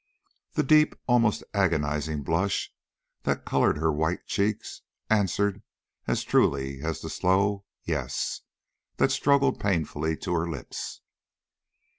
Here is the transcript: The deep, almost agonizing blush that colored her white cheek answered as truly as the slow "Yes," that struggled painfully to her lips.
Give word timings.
The 0.53 0.63
deep, 0.63 0.95
almost 1.05 1.43
agonizing 1.53 2.23
blush 2.23 2.73
that 3.21 3.45
colored 3.45 3.77
her 3.77 3.91
white 3.93 4.25
cheek 4.25 4.65
answered 5.11 5.61
as 6.07 6.23
truly 6.23 6.81
as 6.81 7.01
the 7.01 7.09
slow 7.11 7.65
"Yes," 7.83 8.41
that 8.97 9.11
struggled 9.11 9.59
painfully 9.59 10.17
to 10.17 10.33
her 10.33 10.49
lips. 10.49 11.01